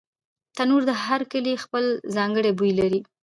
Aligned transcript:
تنور 0.55 0.81
د 0.89 0.91
هر 1.05 1.21
کلي 1.31 1.53
خپل 1.63 1.83
ځانګړی 2.15 2.51
بوی 2.57 2.71
لري 2.79 2.99